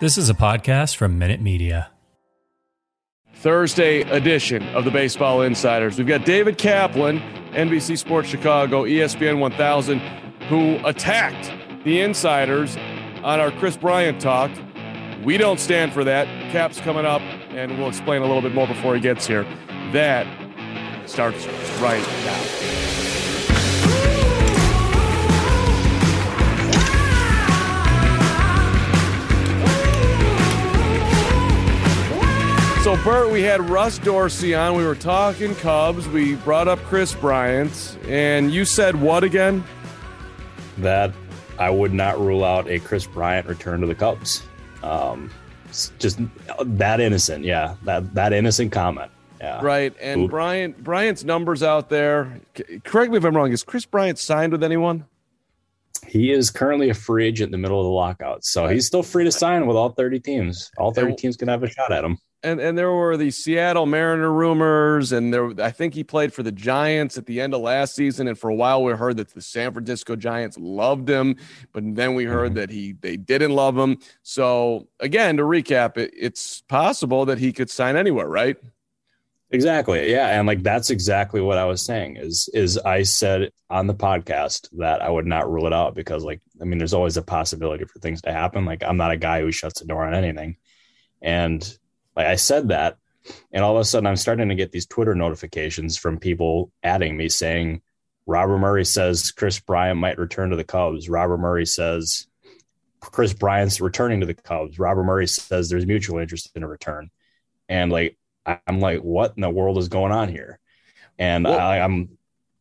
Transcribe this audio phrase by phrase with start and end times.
[0.00, 1.90] This is a podcast from Minute Media.
[3.34, 5.98] Thursday edition of the Baseball Insiders.
[5.98, 7.18] We've got David Kaplan,
[7.50, 9.98] NBC Sports Chicago, ESPN 1000,
[10.48, 12.76] who attacked the insiders
[13.24, 14.52] on our Kris Bryant talk.
[15.24, 16.28] We don't stand for that.
[16.52, 17.20] Cap's coming up,
[17.50, 19.42] and we'll explain a little bit more before he gets here.
[19.90, 20.28] That
[21.06, 21.44] starts
[21.80, 23.07] right now.
[32.88, 34.74] So, Bert, we had Russ Dorsey on.
[34.74, 36.08] We were talking Cubs.
[36.08, 39.62] We brought up Kris Bryant, and you said what again?
[40.78, 41.12] That
[41.58, 44.42] I would not rule out a Kris Bryant return to the Cubs.
[44.82, 45.30] Um,
[45.98, 46.18] just
[46.64, 47.74] that innocent, yeah.
[47.82, 49.10] That that innocent comment.
[49.38, 49.60] Yeah.
[49.62, 49.94] Right.
[50.00, 50.30] And Oop.
[50.30, 52.40] Bryant Bryant's numbers out there.
[52.84, 53.52] Correct me if I'm wrong.
[53.52, 55.04] Is Kris Bryant signed with anyone?
[56.06, 59.02] He is currently a free agent in the middle of the lockout, so he's still
[59.02, 60.70] free to sign with all 30 teams.
[60.78, 63.86] All 30 teams can have a shot at him and and there were the Seattle
[63.86, 67.60] Mariner rumors, and there I think he played for the Giants at the end of
[67.60, 71.36] last season, and for a while we heard that the San Francisco Giants loved him,
[71.72, 72.60] but then we heard mm-hmm.
[72.60, 73.98] that he they didn't love him.
[74.22, 78.56] So again, to recap, it, it's possible that he could sign anywhere, right?
[79.50, 80.10] Exactly.
[80.10, 83.94] Yeah, and like that's exactly what I was saying is is I said on the
[83.94, 87.22] podcast that I would not rule it out because like I mean there's always a
[87.22, 88.66] possibility for things to happen.
[88.66, 90.56] Like I'm not a guy who shuts the door on anything.
[91.22, 91.78] And
[92.18, 92.98] like I said that,
[93.52, 97.16] and all of a sudden I'm starting to get these Twitter notifications from people adding
[97.16, 97.80] me saying,
[98.26, 101.08] Robert Murray says Kris Bryant might return to the Cubs.
[101.08, 102.26] Robert Murray says
[103.00, 104.80] Kris Bryant's returning to the Cubs.
[104.80, 107.08] Robert Murray says there's mutual interest in a return.
[107.68, 110.58] And like, I'm like, what in the world is going on here?
[111.20, 112.18] And well, I, I'm,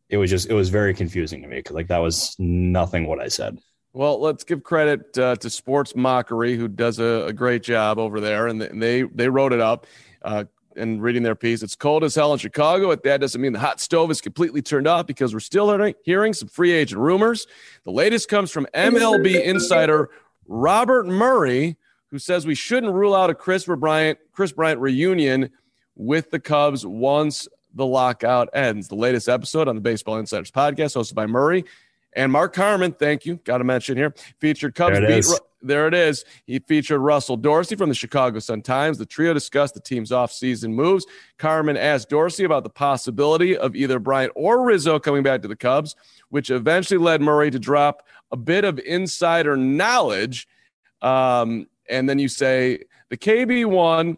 [0.08, 3.20] it was just, it was very confusing to me because like that was nothing what
[3.20, 3.58] I said.
[3.98, 8.20] Well, let's give credit uh, to Sports Mockery, who does a, a, great job over
[8.20, 9.88] there, and they they wrote it up.
[10.22, 10.44] Uh,
[10.76, 12.90] and reading their piece, it's cold as hell in Chicago.
[12.90, 16.34] But that doesn't mean the hot stove is completely turned off because we're still hearing
[16.34, 17.48] some free agent rumors.
[17.86, 20.12] The latest comes from MLB insider
[20.48, 21.76] Robert Murray,
[22.12, 25.50] who says we shouldn't rule out a Kris Bryant Kris Bryant reunion
[25.96, 28.90] with the Cubs once the lockout ends.
[28.90, 31.66] The latest episode on the Baseball Insiders podcast, hosted by Murray
[32.18, 33.36] and Mark Carman, thank you.
[33.46, 35.20] Got to mention here, featured Cubs there beat.
[35.20, 35.40] Is.
[35.62, 36.24] There it is.
[36.46, 38.98] He featured Russell Dorsey from the Chicago Sun Times.
[38.98, 41.06] The trio discussed the team's offseason moves.
[41.38, 45.56] Carman asked Dorsey about the possibility of either Bryant or Rizzo coming back to the
[45.56, 45.96] Cubs,
[46.30, 50.48] which eventually led Murray to drop a bit of insider knowledge.
[51.02, 54.18] Um, and then you say the KB one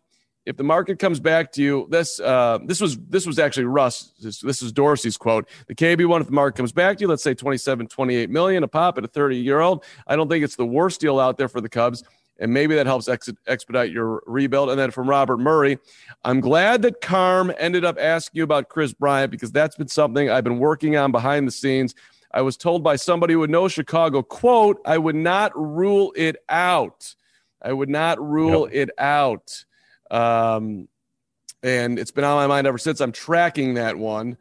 [0.50, 4.14] if the market comes back to you, this uh, this was this was actually Russ.
[4.20, 5.48] This, this is Dorsey's quote.
[5.68, 8.64] The KB one, if the market comes back to you, let's say 27, 28 million
[8.64, 9.86] a pop at a 30 year old.
[10.08, 12.04] I don't think it's the worst deal out there for the Cubs.
[12.40, 14.72] And maybe that helps ex- expedite your rebuild.
[14.72, 15.78] And then from Robert Murray,
[16.24, 20.32] I'm glad that Carm ended up asking you about Kris Bryant because that's been something
[20.32, 21.94] I've been working on behind the scenes.
[22.34, 26.38] I was told by somebody who would know Chicago, quote, I would not rule it
[26.48, 27.14] out.
[27.62, 28.90] I would not rule yep.
[28.90, 29.66] it out.
[30.10, 30.88] Um,
[31.62, 33.02] and it's been on my mind ever since.
[33.02, 34.38] I'm tracking that one.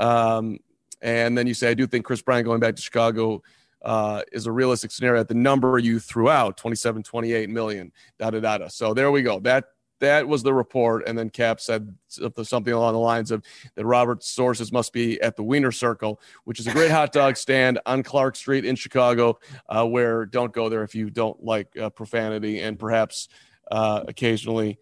[0.00, 0.58] Um,
[1.00, 3.42] and then you say, I do think Kris Bryant going back to Chicago
[3.82, 8.30] uh, is a realistic scenario at the number you threw out 27, 28 million, da
[8.30, 8.68] da da.
[8.68, 9.40] So there we go.
[9.40, 9.64] That
[10.02, 11.04] that was the report.
[11.06, 13.44] And then Cap said something along the lines of
[13.76, 17.36] that Robert's sources must be at the Wiener Circle, which is a great hot dog
[17.36, 19.38] stand on Clark Street in Chicago,
[19.68, 23.28] uh, where don't go there if you don't like uh, profanity and perhaps
[23.70, 24.78] uh, occasionally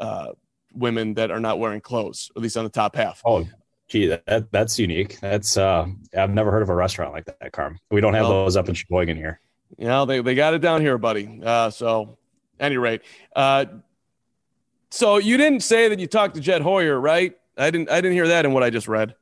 [0.00, 0.32] uh,
[0.74, 3.22] women that are not wearing clothes, at least on the top half.
[3.24, 3.46] Oh,
[3.88, 5.20] gee, that, that's unique.
[5.20, 7.78] That's uh, I've never heard of a restaurant like that, Carm.
[7.90, 9.40] We don't have well, those up in Sheboygan here.
[9.78, 11.40] Yeah, you know, they they got it down here, buddy.
[11.44, 12.18] Uh, so,
[12.58, 13.02] any rate,
[13.36, 13.66] uh,
[14.90, 17.34] so you didn't say that you talked to Jed Hoyer, right?
[17.56, 17.90] I didn't.
[17.90, 19.14] I didn't hear that in what I just read.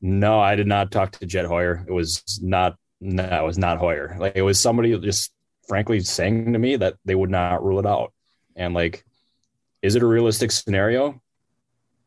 [0.00, 1.84] No, I did not talk to Jed Hoyer.
[1.86, 2.76] It was not.
[3.00, 4.16] No, it was not Hoyer.
[4.18, 5.32] Like it was somebody just
[5.68, 8.12] frankly saying to me that they would not rule it out,
[8.56, 9.04] and like
[9.82, 11.20] is it a realistic scenario?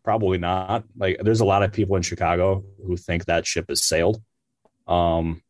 [0.03, 0.83] Probably not.
[0.97, 4.21] Like there's a lot of people in Chicago who think that ship has sailed.
[4.87, 5.41] Um,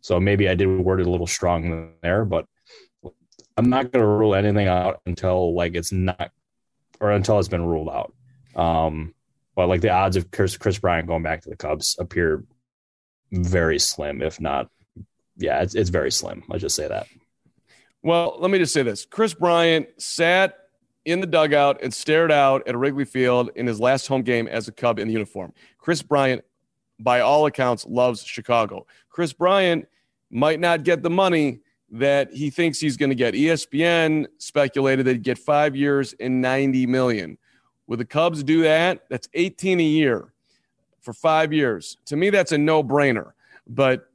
[0.00, 2.46] so maybe I did word it a little strong there, but
[3.56, 6.30] I'm not going to rule anything out until like it's not,
[7.00, 8.14] or until it's been ruled out.
[8.54, 9.14] Um,
[9.54, 12.44] but like the odds of Kris, Kris Bryant going back to the Cubs appear
[13.30, 14.70] very slim, if not,
[15.36, 16.42] yeah, it's it's very slim.
[16.48, 17.06] Let's just say that.
[18.02, 20.56] Well, let me just say this: Kris Bryant sat
[21.04, 24.68] in the dugout and stared out at Wrigley Field in his last home game as
[24.68, 25.52] a Cub in the uniform.
[25.78, 26.44] Kris Bryant,
[26.98, 28.86] by all accounts, loves Chicago.
[29.10, 29.86] Kris Bryant
[30.30, 31.60] might not get the money
[31.90, 33.34] that he thinks he's going to get.
[33.34, 37.36] ESPN speculated that he'd get five years and 90 million.
[37.86, 39.04] Would the Cubs do that?
[39.10, 40.32] That's 18 a year
[41.00, 41.98] for five years.
[42.06, 43.32] To me, that's a no brainer.
[43.66, 44.08] But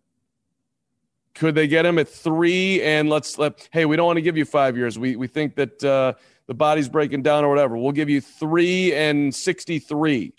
[1.35, 2.81] could they get him at three?
[2.81, 4.97] And let's let, hey, we don't want to give you five years.
[4.97, 6.13] We, we think that uh,
[6.47, 7.77] the body's breaking down or whatever.
[7.77, 10.33] We'll give you three and 63.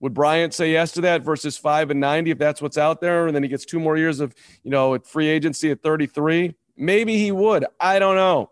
[0.00, 3.28] Would Bryant say yes to that versus five and 90 if that's what's out there?
[3.28, 6.54] And then he gets two more years of, you know, at free agency at 33?
[6.76, 7.64] Maybe he would.
[7.78, 8.50] I don't know.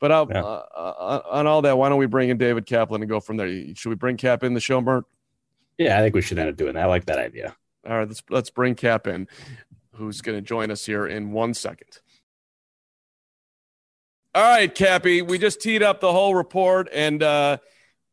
[0.00, 0.42] But yeah.
[0.42, 3.36] uh, uh, on all that, why don't we bring in David Kaplan and go from
[3.36, 3.48] there?
[3.74, 5.04] Should we bring Cap in the show, Mert?
[5.76, 6.84] Yeah, I think we should end up doing that.
[6.84, 7.54] I like that idea.
[7.86, 9.28] All right, let's let's bring Cap in,
[9.94, 12.00] who's going to join us here in one second.
[14.34, 17.56] All right, Cappy, we just teed up the whole report, and uh,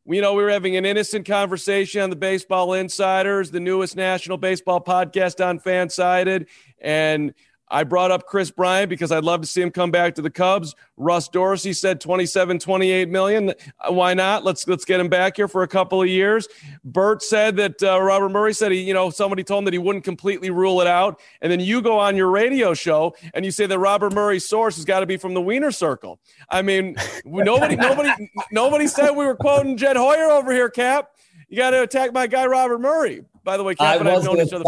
[0.06, 4.38] you know we were having an innocent conversation on the Baseball Insiders, the newest national
[4.38, 6.48] baseball podcast on Fansided,
[6.80, 7.34] and
[7.68, 10.30] I brought up Kris Bryant because I'd love to see him come back to the
[10.30, 10.76] Cubs.
[10.98, 13.54] Russ Dorsey said 27, 28 million.
[13.90, 14.44] Why not?
[14.44, 16.48] Let's let's get him back here for a couple of years.
[16.84, 19.80] Bert said that uh, Robert Murray said he, you know, somebody told him that he
[19.80, 21.20] wouldn't completely rule it out.
[21.42, 24.76] And then you go on your radio show and you say that Robert Murray's source
[24.76, 26.20] has got to be from the Wiener Circle.
[26.50, 26.96] I mean,
[27.26, 31.10] nobody, nobody, nobody said we were quoting Jed Hoyer over here, Cap.
[31.50, 33.24] You got to attack my guy Robert Murray.
[33.44, 34.64] By the way, Cap I and I have known each other.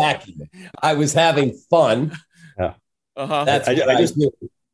[0.82, 2.16] I was having fun.
[3.18, 3.44] Uh-huh.
[3.46, 4.18] That's I, I, I just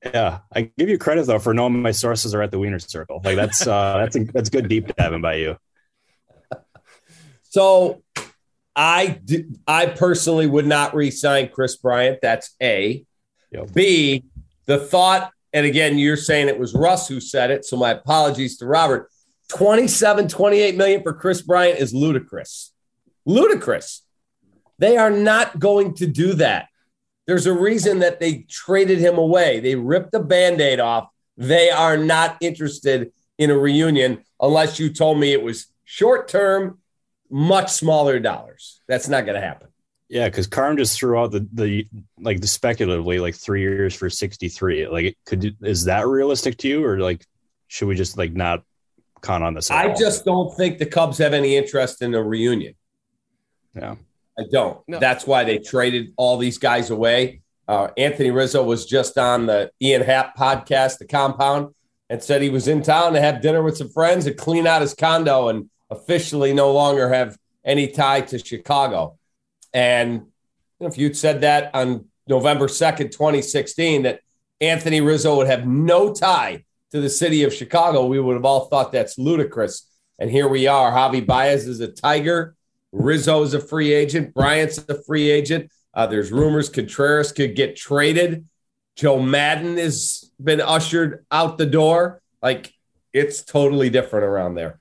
[0.05, 3.21] yeah, I give you credit though for knowing my sources are at the Wiener Circle.
[3.23, 5.57] Like that's uh, that's a, that's good deep diving by you.
[7.43, 8.03] So,
[8.75, 9.21] I
[9.67, 12.19] I personally would not re-sign Kris Bryant.
[12.21, 13.05] That's a.
[13.51, 13.73] Yep.
[13.73, 14.23] B.
[14.65, 17.65] The thought, and again, you're saying it was Russ who said it.
[17.65, 19.09] So my apologies to Robert.
[19.49, 22.73] 27, 28 million for Kris Bryant is ludicrous.
[23.25, 24.01] Ludicrous.
[24.79, 26.67] They are not going to do that.
[27.25, 29.59] There's a reason that they traded him away.
[29.59, 31.09] They ripped the band aid off.
[31.37, 36.79] They are not interested in a reunion unless you told me it was short term,
[37.29, 38.81] much smaller dollars.
[38.87, 39.69] That's not going to happen.
[40.09, 41.87] Yeah, because Carm just threw out the the
[42.19, 44.87] like the speculatively like three years for sixty three.
[44.87, 47.25] Like, could is that realistic to you, or like
[47.67, 48.63] should we just like not
[49.23, 49.71] count on this?
[49.71, 49.95] I all?
[49.95, 52.75] just don't think the Cubs have any interest in a reunion.
[53.73, 53.95] Yeah,
[54.37, 54.79] I don't.
[54.87, 54.99] No.
[54.99, 57.41] That's why they traded all these guys away.
[57.67, 61.73] Uh, Anthony Rizzo was just on the Ian Happ podcast, The Compound,
[62.09, 64.81] and said he was in town to have dinner with some friends and clean out
[64.81, 69.17] his condo and officially no longer have any tie to Chicago.
[69.73, 70.27] And
[70.79, 74.19] if you'd said that on November 2nd, 2016, that
[74.59, 78.65] Anthony Rizzo would have no tie to the city of Chicago, we would have all
[78.65, 79.87] thought that's ludicrous.
[80.19, 80.91] And here we are.
[80.91, 82.55] Javi Baez is a Tiger.
[82.93, 84.33] Rizzo is a free agent.
[84.33, 85.71] Bryant's a free agent.
[85.93, 88.45] Uh, there's rumors Contreras could get traded.
[88.95, 92.21] Joe Maddon has been ushered out the door.
[92.41, 92.71] Like
[93.11, 94.79] it's totally different around there.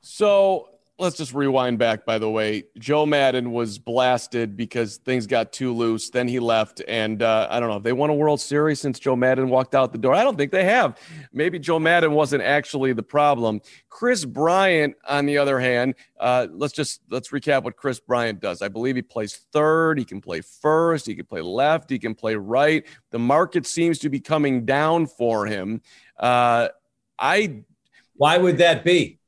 [0.00, 0.69] So
[1.00, 2.64] let's just rewind back by the way.
[2.78, 7.58] Joe Maddon was blasted because things got too loose then he left and uh, i
[7.58, 10.14] don't know if they won a world series since joe Maddon walked out the door.
[10.14, 10.98] I don't think they have.
[11.32, 13.60] Maybe joe Maddon wasn't actually the problem.
[13.88, 18.60] Kris bryant on the other hand uh, let's just let's recap what Kris bryant does.
[18.60, 22.14] I believe he plays third he can play first he can play left he can
[22.14, 22.84] play right.
[23.10, 25.80] The market seems to be coming down for him.
[26.18, 26.68] Uh,
[27.18, 27.62] i
[28.16, 29.19] why would that be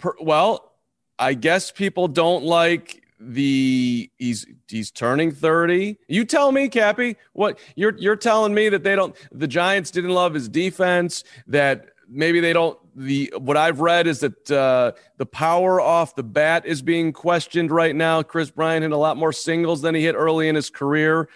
[0.00, 0.72] Per, well,
[1.18, 7.58] I guess people don't like the he's he's turning 30 you tell me cappy what
[7.76, 12.40] you're you're telling me that they don't the giants didn't love his defense that maybe
[12.40, 16.80] they don't the what i've read is that uh, the power off the bat is
[16.80, 18.22] being questioned right now.
[18.22, 21.28] Kris bryant hit a lot more singles than he hit early in his career.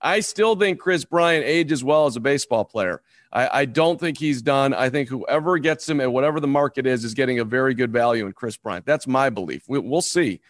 [0.00, 3.02] I still think kris bryant ages well as a baseball player
[3.32, 4.74] I, I, don't think he's done.
[4.74, 7.90] I think whoever gets him at whatever the market is is getting a very good
[7.90, 8.84] value in Kris Bryant.
[8.84, 9.64] That's my belief.
[9.68, 10.40] We, we'll see.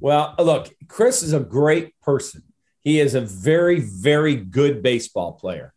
[0.00, 2.42] Well, look, Kris is a great person.
[2.80, 5.72] He is a very, very good baseball player.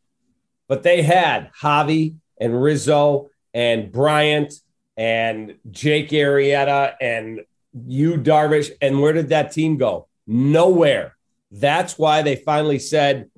[0.67, 4.53] But they had Javi and Rizzo and Bryant
[4.97, 7.41] and Jake Arrieta and
[7.85, 8.71] Yu Darvish.
[8.81, 10.07] And where did that team go?
[10.25, 11.15] Nowhere.
[11.51, 13.29] That's why they finally said,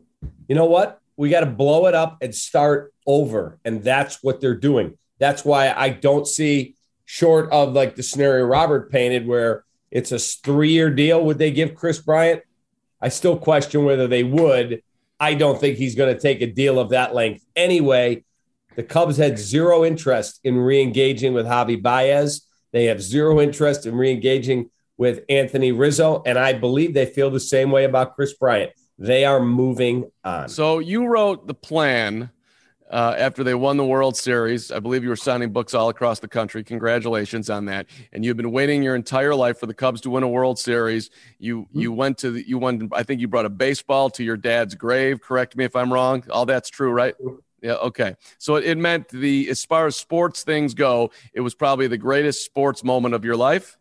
[0.48, 0.97] you know what?
[1.18, 3.60] We got to blow it up and start over.
[3.66, 4.98] And that's what they're doing.
[5.20, 10.20] That's why I don't see, short of like the scenario Robert painted, where it's a
[10.20, 11.24] three year deal.
[11.26, 12.44] Would they give Kris Bryant?
[13.02, 14.82] I still question whether they would.
[15.20, 18.24] I don't think he's going to take a deal of that length anyway.
[18.76, 22.48] The Cubs had zero interest in re engaging with Javi Baez.
[22.72, 26.22] They have zero interest in re engaging with Anthony Rizzo.
[26.26, 28.72] And I believe they feel the same way about Kris Bryant.
[29.00, 30.50] They are moving on.
[30.50, 32.32] So you wrote the plan
[32.90, 34.72] uh, after they won the World Series.
[34.72, 36.64] I believe you were signing books all across the country.
[36.64, 37.88] Congratulations on that.
[38.14, 41.10] And you've been waiting your entire life for the Cubs to win a World Series.
[41.38, 41.80] You mm-hmm.
[41.80, 42.90] you went to the, you won.
[42.94, 45.22] I think you brought a baseball to your dad's grave.
[45.22, 46.24] Correct me if I'm wrong.
[46.32, 47.16] All that's true, right?
[47.62, 47.74] Yeah.
[47.74, 48.16] Okay.
[48.38, 51.98] So it, it meant the as far as sports things go, it was probably the
[51.98, 53.78] greatest sports moment of your life.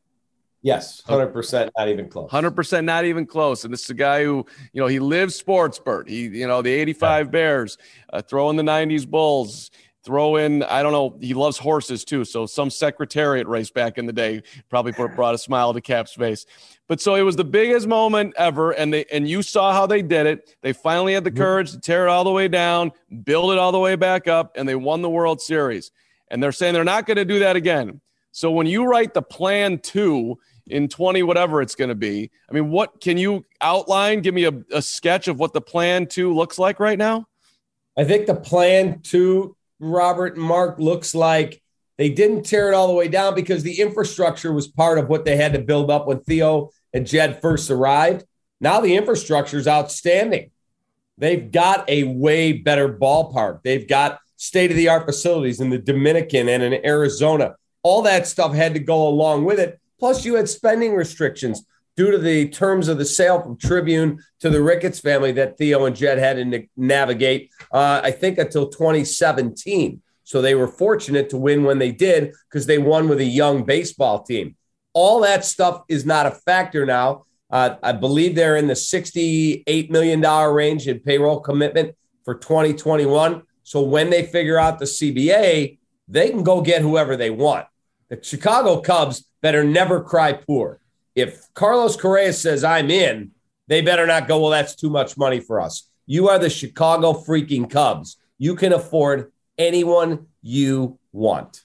[0.66, 2.28] Yes, hundred percent, not even close.
[2.28, 3.62] Hundred percent, not even close.
[3.62, 5.78] And this is a guy who, you know, he lives sports.
[5.78, 6.08] Bert.
[6.08, 7.30] He, you know, the '85 yeah.
[7.30, 7.78] Bears,
[8.12, 9.70] uh, throw in the '90s Bulls,
[10.02, 10.64] throw in.
[10.64, 11.16] I don't know.
[11.20, 12.24] He loves horses too.
[12.24, 16.46] So some Secretariat race back in the day probably brought a smile to Cap's face.
[16.88, 20.02] But so it was the biggest moment ever, and they and you saw how they
[20.02, 20.56] did it.
[20.62, 21.44] They finally had the mm-hmm.
[21.44, 22.90] courage to tear it all the way down,
[23.22, 25.92] build it all the way back up, and they won the World Series.
[26.28, 28.00] And they're saying they're not going to do that again.
[28.32, 32.30] So when you write the plan two in 20 whatever it's going to be.
[32.50, 36.06] I mean what can you outline give me a, a, sketch of what the plan
[36.06, 37.26] two looks like right now?
[37.96, 41.62] I think the plan two robert and mark looks like
[41.98, 45.24] they didn't tear it all the way down because the infrastructure was part of what
[45.24, 48.24] they had to build up when theo and jed first arrived.
[48.60, 50.50] Now the infrastructure is outstanding.
[51.18, 53.62] They've got a way better ballpark.
[53.62, 57.56] They've got state of the art facilities in the dominican and in arizona.
[57.82, 61.64] All that stuff had to go along with it Plus, you had spending restrictions
[61.96, 65.86] due to the terms of the sale from Tribune to the Ricketts family that Theo
[65.86, 70.02] and Jed had to navigate, uh, I think, until 2017.
[70.24, 73.64] So they were fortunate to win when they did because they won with a young
[73.64, 74.56] baseball team.
[74.92, 77.24] All that stuff is not a factor now.
[77.48, 83.42] Uh, I believe they're in the $68 million range in payroll commitment for 2021.
[83.62, 87.66] So when they figure out the CBA, they can go get whoever they want.
[88.08, 90.80] The Chicago Cubs better never cry poor.
[91.14, 93.32] If Carlos Correa says, I'm in,
[93.68, 95.88] they better not go, well, that's too much money for us.
[96.06, 98.16] You are the Chicago freaking Cubs.
[98.38, 101.64] You can afford anyone you want.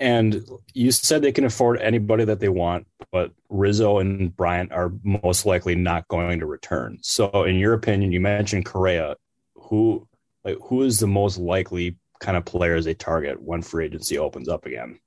[0.00, 4.92] And you said they can afford anybody that they want, but Rizzo and Bryant are
[5.02, 6.98] most likely not going to return.
[7.00, 9.16] So, in your opinion, you mentioned Correa.
[9.54, 10.06] Who,
[10.44, 14.48] like, who is the most likely kind of players they target when free agency opens
[14.48, 14.98] up again?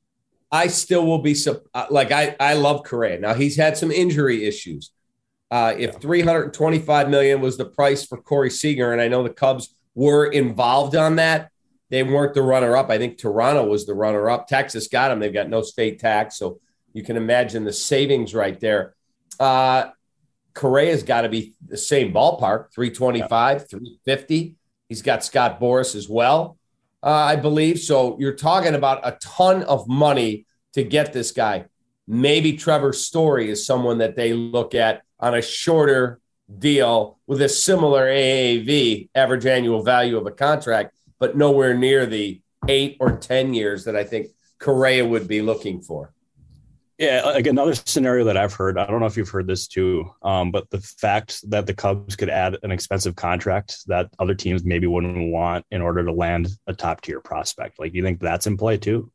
[0.52, 1.36] I still will be
[1.74, 3.20] uh, like I I love Correa.
[3.20, 4.92] Now he's had some injury issues.
[5.50, 9.74] Uh, if 325 million was the price for Corey Seager, and I know the Cubs
[9.96, 11.52] were involved on that,
[11.90, 12.90] they weren't the runner-up.
[12.90, 14.48] I think Toronto was the runner-up.
[14.48, 15.20] Texas got them.
[15.20, 16.60] They've got no state tax, so
[16.92, 18.94] you can imagine the savings right there.
[19.40, 19.92] Uh,
[20.54, 23.66] Correa's got to be the same ballpark, 325, yeah.
[23.70, 24.56] 350.
[24.90, 26.58] He's got Scott Boras as well
[27.04, 27.80] uh, I believe.
[27.80, 31.66] So you're talking about a ton of money to get this guy.
[32.08, 36.20] Maybe Trevor Story is someone that they look at on a shorter
[36.60, 42.42] deal with a similar AAV, average annual value of a contract, but nowhere near the
[42.68, 44.28] eight or 10 years that I think
[44.60, 46.14] Correa would be looking for.
[46.98, 48.80] Yeah, like another scenario that I've heard.
[48.80, 52.16] I don't know if you've heard this too, um, but the fact that the Cubs
[52.16, 56.50] could add an expensive contract that other teams maybe wouldn't want in order to land
[56.66, 57.78] a top tier prospect.
[57.78, 59.12] Like, do you think that's in play too?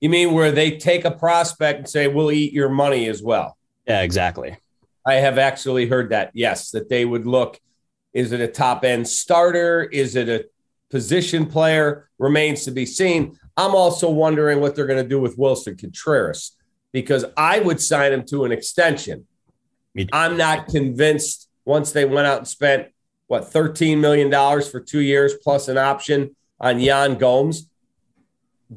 [0.00, 3.56] You mean where they take a prospect and say, "We'll eat your money as well"?
[3.86, 4.58] Yeah, exactly.
[5.06, 6.32] I have actually heard that.
[6.34, 7.58] Yes, that they would look.
[8.12, 9.84] Is it a top end starter?
[9.84, 10.44] Is it a
[10.90, 12.10] position player?
[12.18, 13.38] Remains to be seen.
[13.56, 16.54] I'm also wondering what they're going to do with Willson Contreras
[16.92, 19.26] because I would sign him to an extension.
[20.12, 22.88] I'm not convinced once they went out and spent
[23.26, 24.30] what $13 million
[24.62, 27.68] for two years plus an option on Yan Gomes.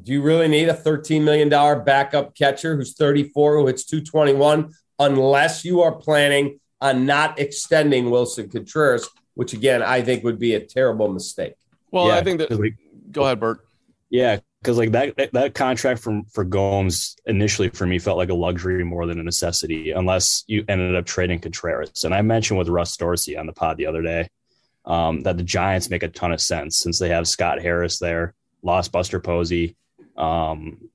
[0.02, 1.48] Do you really need a $13 million
[1.84, 8.50] backup catcher who's 34, who hits 221, unless you are planning on not extending Willson
[8.50, 11.54] Contreras, which again, I think would be a terrible mistake.
[11.90, 12.74] Well, yeah, I think that.
[13.10, 13.66] Go ahead, Bert.
[14.10, 18.34] Yeah, because like that that contract from for Gomes initially for me felt like a
[18.34, 22.02] luxury more than a necessity, unless you ended up trading Contreras.
[22.02, 24.28] And I mentioned with Russ Dorsey on the pod the other day
[24.84, 28.34] um, that the Giants make a ton of sense since they have Scott Harris there,
[28.62, 29.76] lost Buster Posey,
[30.16, 30.90] um,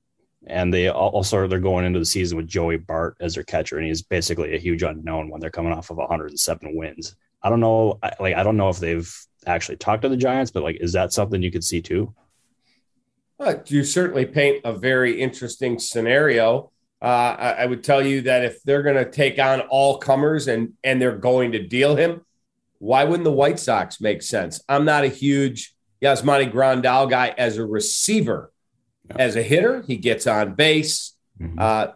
[0.48, 3.88] and they also they're going into the season with Joey Bart as their catcher, and
[3.88, 7.16] he's basically a huge unknown when they're coming off of 107 wins.
[7.42, 9.10] I don't know, like I don't know if they've
[9.48, 12.14] actually talked to the Giants, but like, is that something you could see too?
[13.68, 16.72] You certainly paint a very interesting scenario.
[17.02, 20.48] Uh, I, I, would tell you that if they're going to take on all comers
[20.48, 22.22] and and they're going to deal him,
[22.78, 24.64] why wouldn't the White Sox make sense?
[24.70, 28.52] I'm not a huge Yasmani Grandal guy as a receiver.
[29.10, 31.16] As a hitter, he gets on base.
[31.40, 31.60] Mm-hmm.
[31.60, 31.88] Uh,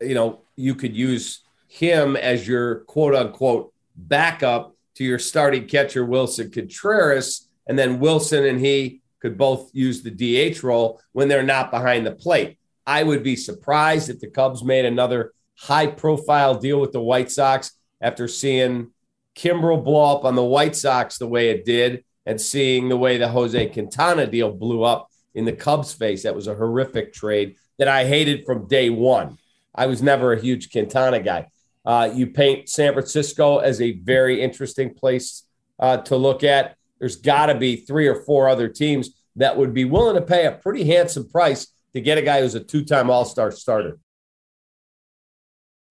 [0.00, 6.04] you know, you could use him as your quote unquote backup to your starting catcher,
[6.04, 11.42] Willson Contreras, and then Willson and he could both use the DH role when they're
[11.42, 12.58] not behind the plate.
[12.86, 17.30] I would be surprised if the Cubs made another high profile deal with the White
[17.30, 18.90] Sox after seeing
[19.36, 23.18] Kimbrel blow up on the White Sox the way it did and seeing the way
[23.18, 26.22] the Jose Quintana deal blew up in the Cubs' face.
[26.22, 29.38] That was a horrific trade that I hated from day one.
[29.74, 31.48] I was never a huge Quintana guy.
[31.84, 35.44] Uh, you paint San Francisco as a very interesting place
[35.78, 36.76] uh, to look at.
[37.00, 40.46] There's got to be three or four other teams that would be willing to pay
[40.46, 43.98] a pretty handsome price to get a guy who's a two time All Star starter.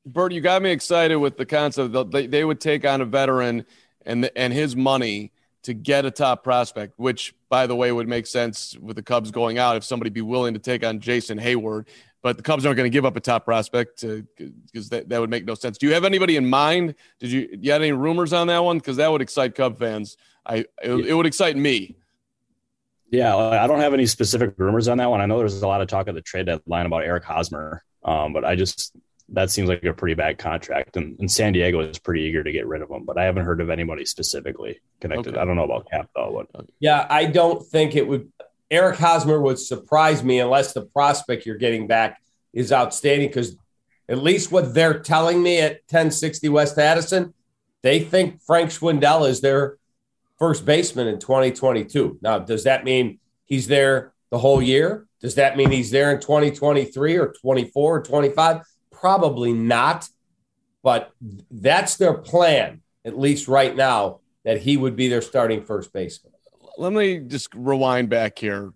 [0.06, 3.06] Bert, you got me excited with the concept that they, they would take on a
[3.06, 3.66] veteran
[4.06, 5.32] and and his money
[5.64, 9.30] to get a top prospect, which, by the way, would make sense with the Cubs
[9.30, 11.88] going out if somebody be willing to take on Jason Heyward.
[12.22, 15.30] But the Cubs aren't going to give up a top prospect because that, that would
[15.30, 15.78] make no sense.
[15.78, 16.96] Do you have anybody in mind?
[17.20, 18.78] Did you, you had any rumors on that one?
[18.78, 20.18] Because that would excite Cub fans.
[20.50, 21.96] I it, it would excite me.
[23.12, 25.22] Yeah, I don't have any specific rumors on that one.
[25.22, 28.34] I know there's a lot of talk at the trade deadline about Eric Hosmer, um,
[28.34, 28.96] but I just
[29.34, 30.98] that seems like a pretty bad contract.
[30.98, 33.46] And, and, San Diego is pretty eager to get rid of him, but I haven't
[33.46, 35.34] heard of anybody specifically connected.
[35.34, 35.40] Okay.
[35.40, 36.46] I don't know about Cap though.
[36.52, 36.66] But.
[36.80, 38.32] Yeah, I don't think it would.
[38.72, 42.22] Eric Hosmer would surprise me unless the prospect you're getting back
[42.54, 43.30] is outstanding.
[43.30, 43.56] Because
[44.08, 47.34] at least what they're telling me at 1060 West Addison,
[47.82, 49.79] they think Frank Schwindel is their
[50.40, 52.20] first baseman in 2022.
[52.22, 55.06] Now, does that mean he's there the whole year?
[55.22, 58.62] Does that mean he's there in 2023 or 24 or 25?
[58.92, 60.08] Probably not,
[60.82, 61.12] but
[61.52, 66.34] that's their plan, at least right now, that he would be their starting first baseman.
[66.78, 68.72] Let me just rewind back here.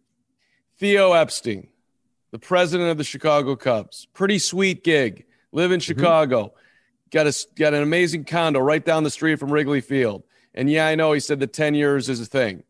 [0.77, 1.70] Theo Epstein,
[2.32, 5.25] the president of the Chicago Cubs, pretty sweet gig.
[5.53, 5.86] Live in mm-hmm.
[5.86, 7.10] Chicago, mm-hmm.
[7.12, 10.24] got a got an amazing condo right down the street from Wrigley Field.
[10.53, 12.63] And yeah, I know he said the 10 years is a thing.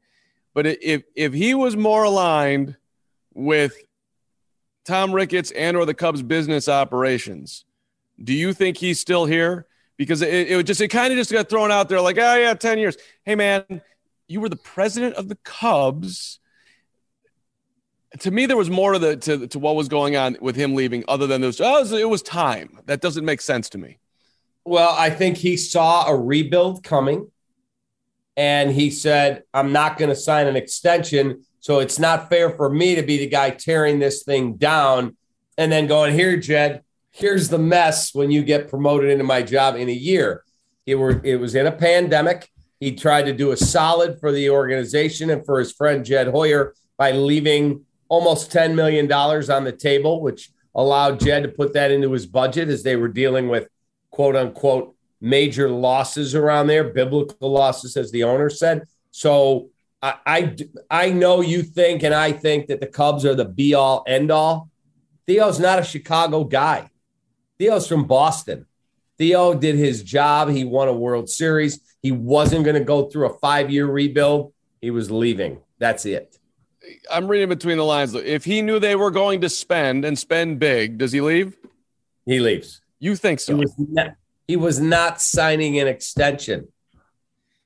[0.53, 2.77] But if if he was more aligned
[3.33, 3.75] with
[4.85, 7.65] Tom Ricketts and or the Cubs business operations.
[8.22, 9.65] Do you think he's still here?
[9.98, 12.53] Because it, it just it kind of just got thrown out there like, oh yeah,
[12.53, 12.98] 10 years.
[13.24, 13.81] Hey man,
[14.27, 16.39] you were the president of the Cubs.
[18.19, 20.75] To me, there was more to the to, to what was going on with him
[20.75, 21.59] leaving, other than those.
[21.59, 22.79] Oh, it was time.
[22.85, 23.98] That doesn't make sense to me.
[24.65, 27.31] Well, I think he saw a rebuild coming,
[28.35, 32.69] and he said, "I'm not going to sign an extension so it's not fair for
[32.69, 35.15] me to be the guy tearing this thing down
[35.57, 39.77] and then going, here, Jed, here's the mess when you get promoted into my job
[39.77, 40.43] in a year.
[40.85, 42.51] It, were, it was in a pandemic.
[42.81, 46.74] He tried to do a solid for the organization and for his friend Jed Hoyer
[46.98, 52.11] by leaving almost $10 million on the table, which allowed Jed to put that into
[52.11, 53.69] his budget as they were dealing with
[54.11, 58.83] quote unquote major losses around there, biblical losses, as the owner said.
[59.12, 59.70] So
[60.01, 60.55] I, I,
[60.92, 64.31] I know you think, and I think that the Cubs are the be all end
[64.31, 64.70] all.
[65.25, 66.90] Theo's not a Chicago guy.
[67.57, 68.66] Theo's from Boston.
[69.18, 70.50] Theo did his job.
[70.50, 71.79] He won a World Series.
[72.01, 74.53] He wasn't going to go through a five year rebuild.
[74.81, 75.62] He was leaving.
[75.79, 76.38] That's it.
[77.09, 78.14] I'm reading between the lines.
[78.14, 81.55] If he knew they were going to spend and spend big, does he leave?
[82.25, 82.81] He leaves.
[83.00, 83.55] You think so?
[83.55, 84.16] He was not,
[84.48, 86.68] he was not signing an extension.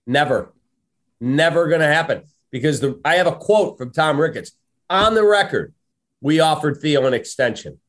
[0.05, 0.53] Never.
[1.19, 4.51] Never going to happen because the, I have a quote from Tom Ricketts
[4.89, 5.73] on the record.
[6.21, 7.79] We offered Theo an extension.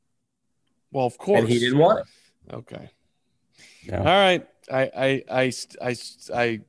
[0.91, 2.55] Well, of course, and he didn't want it.
[2.55, 2.91] Okay.
[3.83, 3.99] Yeah.
[3.99, 4.47] All right.
[4.71, 5.97] I, I, I, I,
[6.35, 6.61] I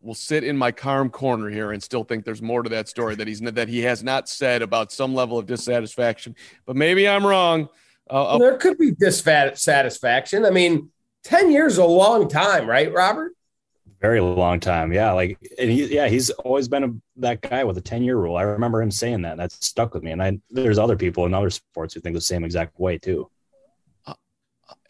[0.00, 3.14] will sit in my calm corner here and still think there's more to that story
[3.14, 6.36] that he's that he has not said about some level of dissatisfaction.
[6.66, 7.68] But maybe I'm wrong.
[8.08, 10.44] Uh, there could be dissatisfaction.
[10.44, 10.90] I mean,
[11.24, 13.32] ten years is a long time, right, Robert?
[14.04, 14.92] very long time.
[14.92, 18.18] Yeah, like and he, yeah, he's always been a, that guy with a ten year
[18.18, 18.36] rule.
[18.36, 19.38] I remember him saying that.
[19.38, 20.10] That stuck with me.
[20.10, 23.30] And I there's other people in other sports who think the same exact way too.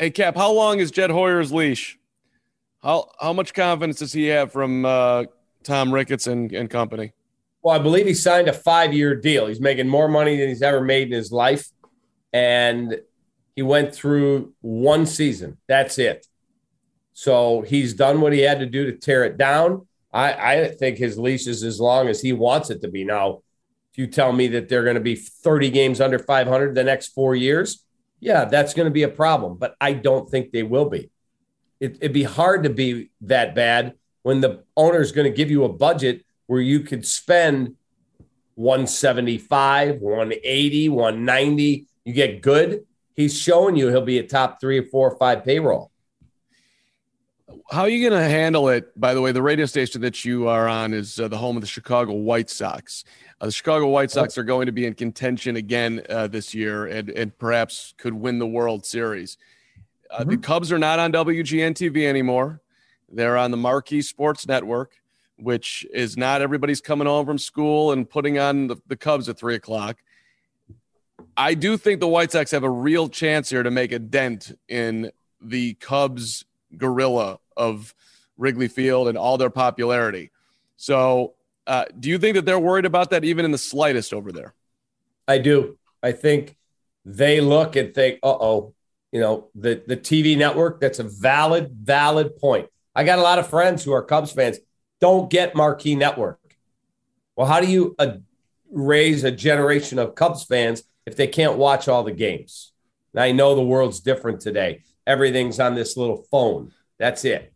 [0.01, 1.97] Hey Cap, how long is Jed Hoyer's leash?
[2.83, 5.25] How how much confidence does he have from uh,
[5.63, 7.13] Tom Ricketts and, and company?
[7.63, 9.47] Well, I believe he signed a five year deal.
[9.47, 11.71] He's making more money than he's ever made in his life,
[12.33, 13.01] and
[13.57, 15.59] he went through one season.
[15.69, 16.27] That's it.
[17.13, 19.87] So he's done what he had to do to tear it down.
[20.13, 23.05] I, I think his leash is as long as he wants it to be.
[23.05, 23.43] Now,
[23.93, 27.09] if you tell me that they're going to be 30 games under 500 the next
[27.09, 27.85] four years,
[28.19, 29.57] yeah, that's going to be a problem.
[29.57, 31.11] But I don't think they will be.
[31.79, 35.51] It, it'd be hard to be that bad when the owner is going to give
[35.51, 37.77] you a budget where you could spend
[38.57, 41.87] 175, 180, 190.
[42.05, 42.85] You get good.
[43.15, 45.91] He's showing you he'll be a top three or four or five payroll
[47.71, 48.99] how are you going to handle it?
[48.99, 51.63] By the way, the radio station that you are on is uh, the home of
[51.63, 53.05] the Chicago White Sox.
[53.41, 56.87] Uh, the Chicago White Sox are going to be in contention again uh, this year
[56.87, 59.39] and, and perhaps could win the World Series.
[60.11, 60.31] Uh, mm-hmm.
[60.31, 62.61] The Cubs are not on WGN TV anymore.
[63.11, 64.93] They're on the Marquee Sports Network,
[65.39, 69.39] which is not everybody's coming home from school and putting on the, the Cubs at
[69.39, 69.99] three o'clock.
[71.37, 74.57] I do think the White Sox have a real chance here to make a dent
[74.69, 76.45] in the Cubs
[76.77, 77.95] gorilla of
[78.37, 80.31] Wrigley Field and all their popularity.
[80.77, 81.35] So,
[81.67, 84.55] uh, do you think that they're worried about that even in the slightest over there?
[85.27, 85.79] I do.
[86.03, 86.57] I think
[87.05, 88.75] they look and think, uh oh,
[89.13, 92.69] you know, the, the TV network, that's a valid, valid point.
[92.95, 94.59] I got a lot of friends who are Cubs fans,
[95.01, 96.39] don't get marquee network.
[97.37, 98.17] Well, how do you uh,
[98.71, 102.73] raise a generation of Cubs fans if they can't watch all the games?
[103.13, 104.83] Now, I know the world's different today.
[105.07, 106.73] Everything's on this little phone.
[106.99, 107.53] That's it.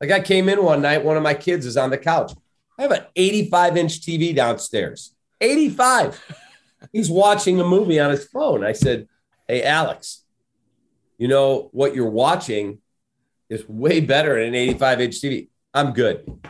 [0.00, 2.32] Like I came in one night, one of my kids is on the couch.
[2.78, 5.14] I have an 85 inch TV downstairs.
[5.40, 6.22] 85.
[6.92, 8.64] He's watching a movie on his phone.
[8.64, 9.08] I said,
[9.48, 10.24] Hey, Alex,
[11.18, 12.78] you know what you're watching
[13.48, 15.48] is way better than an 85 inch TV.
[15.72, 16.40] I'm good.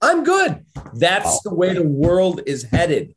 [0.00, 0.64] I'm good.
[0.94, 3.14] That's the way the world is headed.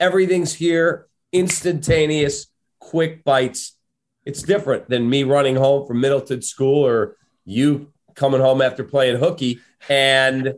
[0.00, 2.46] Everything's here, instantaneous,
[2.78, 3.76] quick bites.
[4.24, 9.18] It's different than me running home from Middleton School or you coming home after playing
[9.18, 10.54] hooky and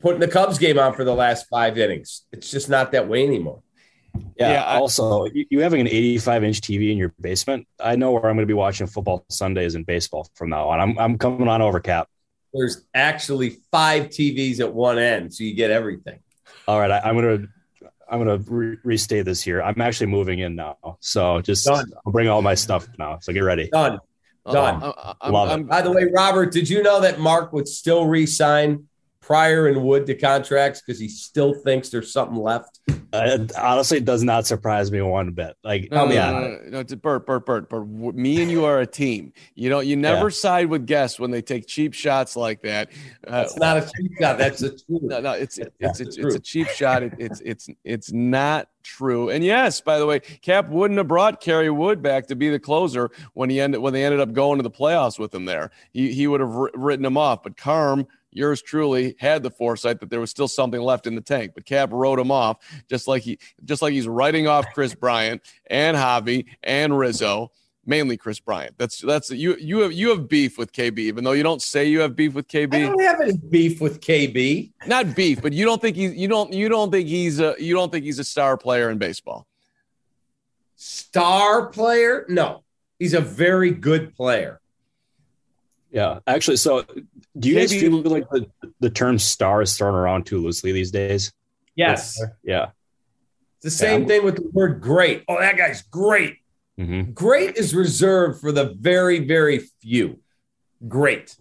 [0.00, 2.26] putting the Cubs game on for the last five innings.
[2.32, 3.62] It's just not that way anymore.
[4.36, 4.52] Yeah.
[4.52, 8.26] yeah I, also, you having an 85 inch TV in your basement, I know where
[8.26, 10.80] I'm going to be watching football Sundays and baseball from now on.
[10.80, 12.08] I'm, I'm coming on over, Cap.
[12.52, 16.20] There's actually five TVs at one end, so you get everything.
[16.68, 16.90] All right.
[16.90, 17.48] I, am going to.
[18.14, 19.60] I'm gonna re- restate this here.
[19.60, 21.92] I'm actually moving in now, so just Done.
[22.06, 23.18] I'll bring all my stuff now.
[23.20, 23.68] So get ready.
[23.70, 23.98] Done.
[24.46, 24.82] Done.
[24.84, 25.68] Uh, I'm, Love I'm, it.
[25.68, 28.86] By the way, Robert, did you know that Mark would still re-sign
[29.20, 32.78] Prior and Wood to contracts because he still thinks there's something left?
[33.14, 35.56] Uh, honestly, it does not surprise me one bit.
[35.62, 37.86] Like, no, no, no, no, no, it's Bert, Bert, Bert, Bert.
[37.86, 39.32] Me and you are a team.
[39.54, 40.30] You know, you never yeah.
[40.30, 42.90] side with guests when they take cheap shots like that.
[43.24, 44.38] Uh, That's not a cheap shot.
[44.38, 45.02] That's a truth.
[45.02, 47.04] No, no, it's it's it's, it's, it's a cheap shot.
[47.04, 49.30] It, it's it's it's not true.
[49.30, 52.58] And yes, by the way, Cap wouldn't have brought Kerry Wood back to be the
[52.58, 55.70] closer when he ended when they ended up going to the playoffs with him there.
[55.92, 57.44] He he would have written him off.
[57.44, 61.20] But Carm, yours truly, had the foresight that there was still something left in the
[61.20, 61.52] tank.
[61.54, 65.42] But Cap wrote him off just like he just like he's writing off Kris Bryant
[65.66, 67.50] and Javi and Rizzo
[67.86, 68.76] mainly Kris Bryant.
[68.78, 71.86] That's that's you you have you have beef with KB, even though you don't say
[71.86, 72.74] you have beef with KB.
[72.74, 74.72] I don't have any beef with KB.
[74.86, 77.74] Not beef, but you don't think he's you don't you don't think he's a you
[77.74, 79.46] don't think he's a star player in baseball.
[80.76, 82.26] Star player?
[82.28, 82.64] No,
[82.98, 84.60] he's a very good player.
[85.94, 86.84] Yeah, actually, so
[87.38, 90.72] do you KB, guys feel like the, the term star is thrown around too loosely
[90.72, 91.32] these days?
[91.76, 92.20] Yes.
[92.42, 92.70] Yeah.
[93.58, 94.08] It's the same yeah.
[94.08, 95.22] thing with the word great.
[95.28, 96.38] Oh, that guy's great.
[96.80, 97.12] Mm-hmm.
[97.12, 100.18] Great is reserved for the very, very few.
[100.88, 101.36] Great.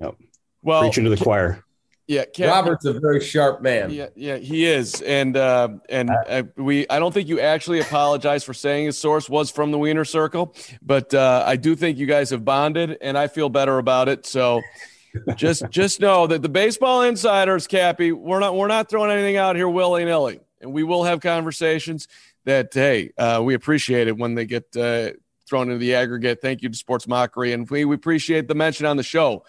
[0.00, 0.16] Yep.
[0.60, 1.64] Well, preaching to the choir.
[2.08, 3.90] Yeah, Robert's a very sharp man.
[3.90, 6.88] Yeah, yeah, he is, and uh, and uh, we.
[6.88, 10.54] I don't think you actually apologize for saying his source was from the Wiener Circle,
[10.80, 14.24] but uh, I do think you guys have bonded, and I feel better about it.
[14.24, 14.62] So,
[15.36, 19.54] just just know that the baseball insiders, Cappy, we're not we're not throwing anything out
[19.54, 22.08] here willy nilly, and we will have conversations
[22.46, 25.10] that hey, uh, we appreciate it when they get uh,
[25.46, 26.40] thrown into the aggregate.
[26.40, 29.44] Thank you to Sports Mockery, and we, we appreciate the mention on the show.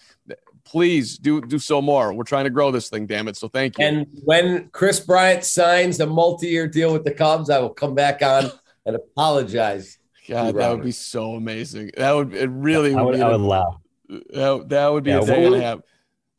[0.70, 2.14] Please do do so more.
[2.14, 3.36] We're trying to grow this thing, damn it.
[3.36, 3.86] So thank you.
[3.86, 8.22] And when Kris Bryant signs a multi-year deal with the Cubs, I will come back
[8.22, 8.52] on
[8.86, 9.98] and apologize.
[10.28, 11.90] God, that would be so amazing.
[11.98, 13.78] That would it really I would, would I would laugh.
[14.10, 15.82] That, that would be yeah, a thing to have.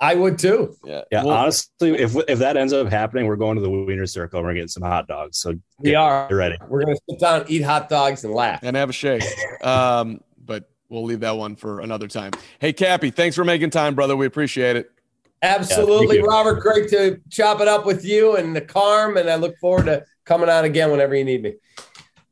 [0.03, 0.77] I would too.
[0.85, 1.03] Yeah.
[1.11, 1.25] Yeah.
[1.25, 4.47] Well, honestly, if if that ends up happening, we're going to the Wiener Circle and
[4.47, 5.39] we're getting some hot dogs.
[5.39, 6.57] So we are ready.
[6.69, 9.25] We're gonna sit down, eat hot dogs, and laugh and have a shake.
[9.63, 10.30] um, but
[10.91, 12.33] we'll leave that one for another time.
[12.59, 14.17] Hey, Cappy, thanks for making time, brother.
[14.17, 14.91] We appreciate it.
[15.43, 16.61] Absolutely, yeah, Robert.
[16.61, 20.05] Great to chop it up with you and the Carm, and I look forward to
[20.27, 21.55] coming on again whenever you need me.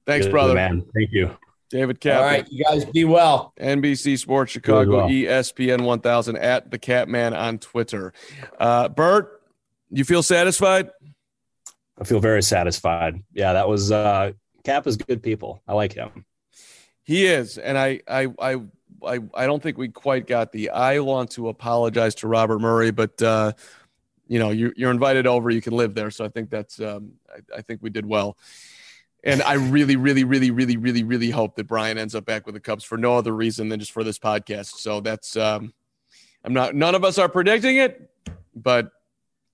[0.05, 0.55] Thanks, Good brother.
[0.55, 1.31] Man, thank you.
[1.71, 2.21] David Cap.
[2.21, 3.53] All right, you guys be well.
[3.59, 5.09] NBC Sports Chicago, well.
[5.09, 8.13] ESPN 1000 at the Kapman on Twitter.
[8.59, 9.43] Uh, Bert,
[9.91, 10.91] you feel satisfied?
[12.01, 13.23] I feel very satisfied.
[13.33, 14.33] Yeah, that was uh,
[14.65, 15.63] Cap is good people.
[15.67, 16.25] I like him.
[17.09, 18.57] He is, and I, I, I,
[19.03, 20.69] I, I don't think we quite got the.
[20.69, 23.53] I want to apologize to Robert Murray, but uh,
[24.27, 25.49] you know, you, you're invited over.
[25.49, 26.79] You can live there, so I think that's.
[26.83, 28.37] Um, I, I think we did well.
[29.25, 32.55] And I really, really, really, really, really, really hope that Bryant ends up back with
[32.55, 34.75] the Cubs for no other reason than just for this podcast.
[34.79, 35.73] So that's, um,
[36.45, 36.75] I'm not.
[36.75, 38.11] None of us are predicting it,
[38.55, 38.93] but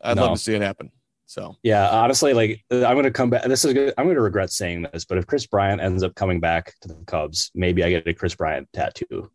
[0.03, 0.23] I'd No.
[0.25, 0.91] love to see it happen.
[1.27, 3.45] So Yeah, honestly, like I'm going to come back.
[3.45, 3.95] This is good.
[3.99, 6.89] I'm going to regret saying this, but if Kris Bryant ends up coming back to
[6.89, 9.31] the Cubs, maybe I get a Kris Bryant tattoo.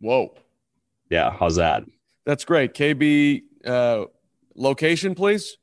[0.00, 0.34] whoa,
[1.10, 1.84] Yeah, how's that?
[2.26, 2.74] that's great.
[2.74, 4.04] KB uh,
[4.54, 5.56] location, please.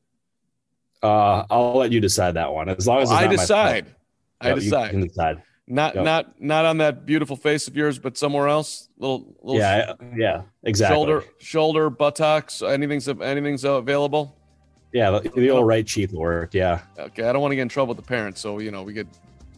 [1.02, 2.68] Uh, I'll let you decide that one.
[2.70, 3.96] As long as it's I decide.
[4.42, 4.92] I you decide.
[4.92, 5.44] can decide.
[5.70, 6.04] Not Yep.
[6.06, 8.88] not not on that beautiful face of yours, but somewhere else.
[8.98, 10.96] Little little Yeah, yeah, exactly.
[10.96, 12.62] shoulder shoulder buttocks.
[12.62, 14.37] Anything's anything's available.
[14.94, 16.54] Yeah, the, the old right cheek will work.
[16.54, 18.84] Yeah, Okay, I don't want to get in trouble with the parents, so you know
[18.84, 19.08] we could,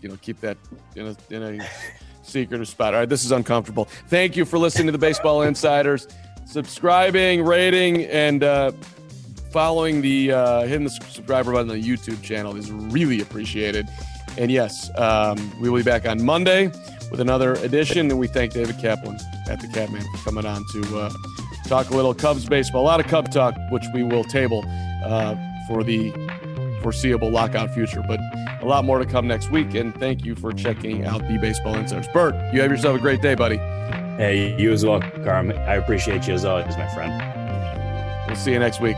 [0.02, 0.58] you know, keep that
[0.96, 1.70] in a in a
[2.24, 2.94] secretive spot.
[2.94, 3.86] All right, this is uncomfortable.
[4.08, 6.08] Thank you for listening to the Baseball Insiders,
[6.46, 8.72] subscribing, rating, and uh,
[9.52, 13.88] following the uh, hitting the subscriber button on the YouTube channel is really appreciated.
[14.38, 16.72] And yes, um, we will be back on Monday
[17.12, 18.10] with another edition.
[18.10, 19.18] And we thank David Kaplan
[19.50, 21.10] at the Kapman for coming on to uh,
[21.68, 24.64] talk a little Cubs baseball, a lot of Cub talk, which we will table
[25.04, 25.36] uh,
[25.68, 26.12] for the
[26.82, 28.04] foreseeable lockout future.
[28.08, 28.20] But
[28.62, 29.74] a lot more to come next week.
[29.76, 32.08] And thank you for checking out the Baseball Insiders.
[32.14, 33.58] Bert, you have yourself a great day, buddy.
[34.18, 35.52] hey, you as well, Carm.
[35.52, 38.28] I appreciate you as always, my friend.
[38.28, 38.98] We'll see you next week.